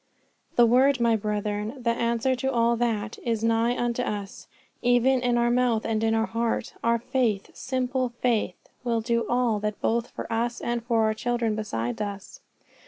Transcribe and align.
The 0.55 0.65
word, 0.65 0.99
my 0.99 1.15
brethren, 1.15 1.75
the 1.79 1.91
answer 1.91 2.33
to 2.37 2.51
all 2.51 2.75
that, 2.77 3.19
is 3.23 3.43
nigh 3.43 3.77
unto 3.77 4.01
us, 4.01 4.47
even 4.81 5.21
in 5.21 5.37
our 5.37 5.51
mouth 5.51 5.85
and 5.85 6.03
in 6.03 6.15
our 6.15 6.25
heart. 6.25 6.73
For 6.81 6.97
faith, 6.97 7.51
simple 7.55 8.09
faith, 8.09 8.55
will 8.83 9.01
do 9.01 9.27
all 9.29 9.59
that 9.59 9.79
both 9.79 10.09
for 10.09 10.25
us 10.33 10.59
and 10.59 10.83
for 10.83 11.03
our 11.03 11.13
children 11.13 11.53
beside 11.55 12.01
us. 12.01 12.39